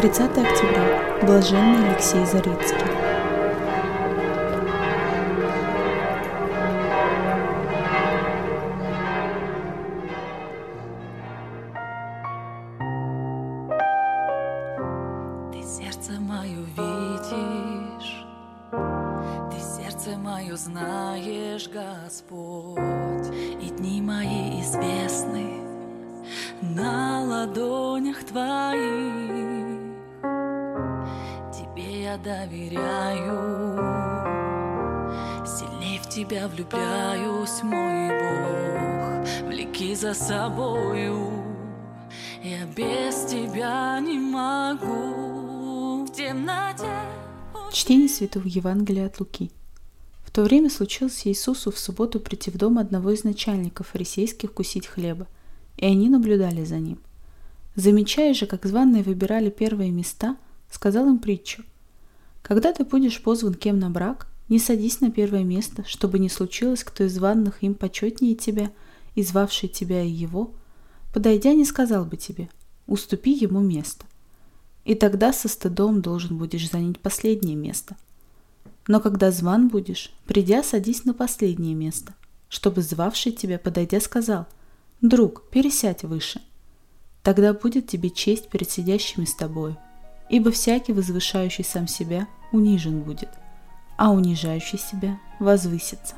30 0.00 0.30
октября. 0.30 1.20
Блаженный 1.24 1.90
Алексей 1.90 2.24
Зарицкий. 2.24 2.78
Ты 15.52 15.62
сердце 15.62 16.12
мое 16.18 16.64
видишь, 16.78 18.24
ты 19.50 19.60
сердце 19.60 20.16
мое 20.16 20.56
знаешь, 20.56 21.68
Господь, 21.68 23.28
и 23.60 23.68
дни 23.68 24.00
мои 24.00 24.62
известны 24.62 25.60
на 26.62 27.22
ладонях 27.22 28.24
твоих. 28.24 29.29
Я 31.90 32.16
доверяю, 32.18 33.76
сильней 35.44 35.98
в 35.98 36.08
тебя 36.08 36.46
влюбляюсь, 36.46 37.64
мой 37.64 38.10
Бог, 38.20 39.48
влеки 39.48 39.96
за 39.96 40.14
собою. 40.14 41.32
Я 42.44 42.64
без 42.76 43.28
тебя 43.28 43.98
не 43.98 44.20
могу 44.20 46.04
в 46.04 46.12
темноте. 46.12 46.86
Чтение 47.72 48.08
Святого 48.08 48.46
Евангелия 48.46 49.06
от 49.06 49.18
Луки. 49.18 49.50
В 50.24 50.30
то 50.30 50.44
время 50.44 50.70
случилось 50.70 51.26
Иисусу 51.26 51.72
в 51.72 51.78
субботу 51.80 52.20
прийти 52.20 52.52
в 52.52 52.56
дом 52.56 52.78
одного 52.78 53.10
из 53.10 53.24
начальников 53.24 53.88
фарисейских 53.88 54.52
кусить 54.52 54.86
хлеба, 54.86 55.26
и 55.76 55.86
они 55.86 56.08
наблюдали 56.08 56.64
за 56.64 56.78
ним. 56.78 57.00
Замечая 57.74 58.32
же, 58.32 58.46
как 58.46 58.64
званые 58.64 59.02
выбирали 59.02 59.50
первые 59.50 59.90
места, 59.90 60.36
сказал 60.70 61.08
им 61.08 61.18
притчу. 61.18 61.64
«Когда 62.42 62.72
ты 62.72 62.84
будешь 62.84 63.22
позван 63.22 63.54
кем 63.54 63.78
на 63.78 63.90
брак, 63.90 64.26
не 64.48 64.58
садись 64.58 65.00
на 65.00 65.10
первое 65.10 65.44
место, 65.44 65.84
чтобы 65.86 66.18
не 66.18 66.28
случилось, 66.28 66.82
кто 66.84 67.04
из 67.04 67.14
званных 67.14 67.62
им 67.62 67.74
почетнее 67.74 68.34
тебя, 68.34 68.70
и 69.14 69.22
звавший 69.22 69.68
тебя 69.68 70.02
и 70.02 70.10
его, 70.10 70.52
подойдя, 71.12 71.52
не 71.54 71.64
сказал 71.64 72.04
бы 72.04 72.16
тебе, 72.16 72.48
уступи 72.86 73.32
ему 73.32 73.60
место. 73.60 74.04
И 74.84 74.94
тогда 74.94 75.32
со 75.32 75.48
стыдом 75.48 76.00
должен 76.00 76.36
будешь 76.36 76.70
занять 76.70 76.98
последнее 76.98 77.56
место. 77.56 77.96
Но 78.88 79.00
когда 79.00 79.30
зван 79.30 79.68
будешь, 79.68 80.12
придя, 80.26 80.62
садись 80.62 81.04
на 81.04 81.14
последнее 81.14 81.74
место, 81.74 82.14
чтобы 82.48 82.82
звавший 82.82 83.32
тебя, 83.32 83.58
подойдя, 83.58 84.00
сказал, 84.00 84.46
«Друг, 85.00 85.48
пересядь 85.50 86.02
выше». 86.02 86.40
Тогда 87.22 87.52
будет 87.52 87.86
тебе 87.86 88.10
честь 88.10 88.48
перед 88.48 88.70
сидящими 88.70 89.26
с 89.26 89.34
тобою, 89.34 89.76
ибо 90.30 90.52
всякий, 90.52 90.92
возвышающий 90.92 91.64
сам 91.64 91.88
себя, 91.88 92.28
унижен 92.52 93.02
будет, 93.02 93.28
а 93.96 94.10
унижающий 94.12 94.78
себя 94.78 95.18
возвысится. 95.40 96.14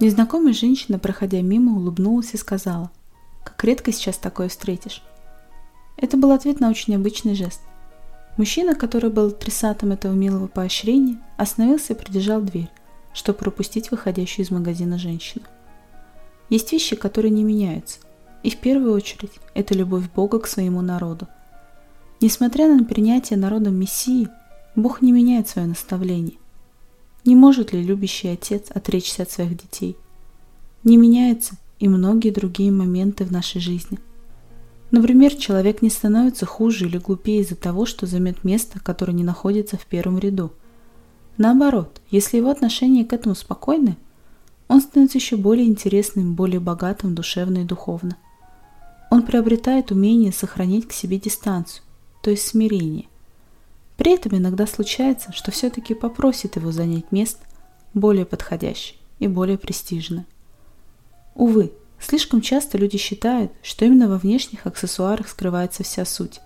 Незнакомая 0.00 0.54
женщина, 0.54 0.98
проходя 0.98 1.42
мимо, 1.42 1.76
улыбнулась 1.76 2.32
и 2.32 2.38
сказала, 2.38 2.90
«Как 3.44 3.62
редко 3.64 3.92
сейчас 3.92 4.16
такое 4.16 4.48
встретишь». 4.48 5.02
Это 5.98 6.16
был 6.16 6.30
ответ 6.32 6.58
на 6.58 6.70
очень 6.70 6.96
обычный 6.96 7.34
жест. 7.34 7.60
Мужчина, 8.36 8.74
который 8.74 9.10
был 9.10 9.26
адресатом 9.26 9.92
этого 9.92 10.12
милого 10.12 10.46
поощрения, 10.46 11.18
остановился 11.36 11.92
и 11.92 11.96
придержал 11.96 12.40
дверь, 12.40 12.70
чтобы 13.12 13.38
пропустить 13.38 13.90
выходящую 13.90 14.46
из 14.46 14.50
магазина 14.50 14.98
женщину. 14.98 15.44
Есть 16.48 16.72
вещи, 16.72 16.96
которые 16.96 17.30
не 17.30 17.44
меняются, 17.44 17.98
и 18.42 18.50
в 18.50 18.56
первую 18.56 18.92
очередь 18.92 19.32
это 19.54 19.74
любовь 19.74 20.10
Бога 20.14 20.38
к 20.40 20.46
своему 20.46 20.80
народу. 20.80 21.28
Несмотря 22.20 22.68
на 22.68 22.84
принятие 22.84 23.38
народом 23.38 23.76
Мессии, 23.76 24.28
Бог 24.76 25.02
не 25.02 25.12
меняет 25.12 25.48
свое 25.48 25.68
наставление. 25.68 26.36
Не 27.24 27.36
может 27.36 27.72
ли 27.72 27.82
любящий 27.82 28.28
отец 28.28 28.70
отречься 28.70 29.22
от 29.22 29.30
своих 29.30 29.56
детей? 29.56 29.96
Не 30.84 30.96
меняются 30.96 31.54
и 31.78 31.88
многие 31.88 32.30
другие 32.30 32.70
моменты 32.70 33.24
в 33.24 33.32
нашей 33.32 33.60
жизни. 33.60 33.98
Например, 34.90 35.34
человек 35.34 35.82
не 35.82 35.90
становится 35.90 36.46
хуже 36.46 36.86
или 36.86 36.98
глупее 36.98 37.40
из-за 37.42 37.56
того, 37.56 37.86
что 37.86 38.06
займет 38.06 38.44
место, 38.44 38.80
которое 38.80 39.12
не 39.12 39.22
находится 39.22 39.76
в 39.76 39.86
первом 39.86 40.18
ряду. 40.18 40.52
Наоборот, 41.36 42.00
если 42.10 42.38
его 42.38 42.50
отношение 42.50 43.04
к 43.04 43.12
этому 43.12 43.34
спокойны, 43.34 43.96
он 44.68 44.80
становится 44.80 45.18
еще 45.18 45.36
более 45.36 45.66
интересным, 45.66 46.34
более 46.34 46.60
богатым 46.60 47.14
душевно 47.14 47.58
и 47.58 47.64
духовно. 47.64 48.16
Он 49.10 49.22
приобретает 49.22 49.90
умение 49.90 50.32
сохранить 50.32 50.88
к 50.88 50.92
себе 50.92 51.18
дистанцию, 51.18 51.82
то 52.22 52.30
есть 52.30 52.46
смирение– 52.46 53.06
при 54.00 54.14
этом 54.14 54.34
иногда 54.34 54.66
случается, 54.66 55.30
что 55.32 55.50
все-таки 55.50 55.92
попросит 55.92 56.56
его 56.56 56.72
занять 56.72 57.12
место 57.12 57.44
более 57.92 58.24
подходящее 58.24 58.96
и 59.18 59.28
более 59.28 59.58
престижное. 59.58 60.24
Увы, 61.34 61.70
слишком 62.00 62.40
часто 62.40 62.78
люди 62.78 62.96
считают, 62.96 63.52
что 63.62 63.84
именно 63.84 64.08
во 64.08 64.18
внешних 64.18 64.66
аксессуарах 64.66 65.28
скрывается 65.28 65.82
вся 65.82 66.04
суть. 66.04 66.40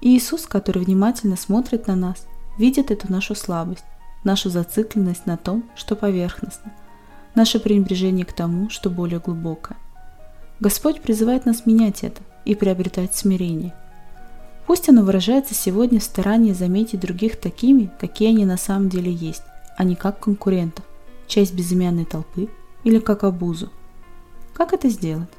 И 0.00 0.16
Иисус, 0.16 0.46
который 0.46 0.82
внимательно 0.84 1.36
смотрит 1.36 1.86
на 1.86 1.96
нас, 1.96 2.26
видит 2.58 2.90
эту 2.90 3.12
нашу 3.12 3.34
слабость, 3.34 3.84
нашу 4.24 4.50
зацикленность 4.50 5.26
на 5.26 5.36
том, 5.36 5.68
что 5.74 5.96
поверхностно, 5.96 6.72
наше 7.34 7.60
пренебрежение 7.60 8.24
к 8.24 8.32
тому, 8.32 8.70
что 8.70 8.90
более 8.90 9.20
глубокое. 9.20 9.76
Господь 10.58 11.00
призывает 11.00 11.46
нас 11.46 11.66
менять 11.66 12.02
это 12.02 12.22
и 12.44 12.54
приобретать 12.54 13.14
смирение– 13.14 13.74
Пусть 14.70 14.88
оно 14.88 15.02
выражается 15.02 15.52
сегодня 15.52 15.98
в 15.98 16.04
старании 16.04 16.52
заметить 16.52 17.00
других 17.00 17.40
такими, 17.40 17.90
какие 17.98 18.28
они 18.28 18.44
на 18.44 18.56
самом 18.56 18.88
деле 18.88 19.12
есть, 19.12 19.42
а 19.76 19.82
не 19.82 19.96
как 19.96 20.20
конкурентов, 20.20 20.84
часть 21.26 21.54
безымянной 21.54 22.04
толпы 22.04 22.48
или 22.84 23.00
как 23.00 23.24
обузу. 23.24 23.72
Как 24.60 24.74
это 24.74 24.90
сделать? 24.90 25.30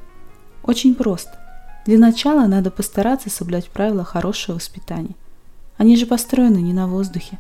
Очень 0.64 0.96
просто. 0.96 1.38
Для 1.86 2.00
начала 2.00 2.48
надо 2.48 2.72
постараться 2.72 3.30
соблюдать 3.30 3.70
правила 3.70 4.04
хорошего 4.04 4.56
воспитания. 4.56 5.14
Они 5.78 5.96
же 5.96 6.08
построены 6.08 6.58
не 6.58 6.74
на 6.74 6.88
воздухе. 6.88 7.38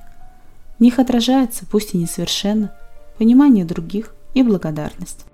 В 0.78 0.81
них 0.84 1.00
отражается, 1.00 1.66
пусть 1.66 1.96
и 1.96 1.97
несовершенно, 1.97 2.72
понимание 3.18 3.66
других 3.66 4.14
и 4.36 4.44
благодарность. 4.44 5.25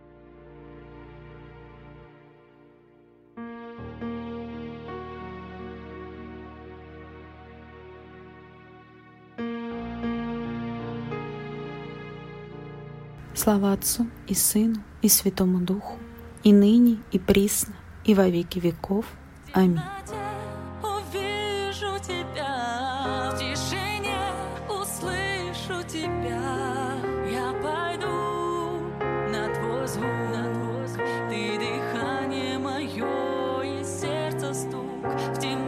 Слава 13.35 13.73
Отцу 13.73 14.07
и 14.29 14.33
Сыну 14.33 14.81
и 15.01 15.09
Святому 15.09 15.59
Духу, 15.59 15.97
и 16.43 16.53
ныне, 16.53 16.97
и 17.11 17.19
присно, 17.19 17.73
и 18.05 18.13
во 18.13 18.27
веки 18.27 18.59
веков. 18.59 19.05
Аминь. 19.53 19.79
В 35.17 35.39
темноте. 35.39 35.66